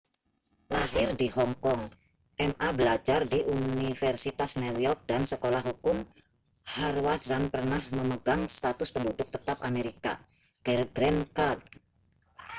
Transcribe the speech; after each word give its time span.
lahir 0.75 1.09
di 1.21 1.27
hong 1.37 1.53
kong 1.65 1.81
ma 2.49 2.69
belajar 2.79 3.21
di 3.33 3.39
universitas 3.59 4.51
new 4.63 4.73
york 4.85 4.99
dan 5.09 5.21
sekolah 5.31 5.61
hukum 5.69 5.97
harvard 6.73 7.21
dan 7.31 7.43
pernah 7.53 7.81
memegang 7.97 8.41
status 8.55 8.89
penduduk 8.95 9.27
tetap 9.35 9.57
amerika 9.69 10.13
green 10.97 11.19
card 11.37 11.61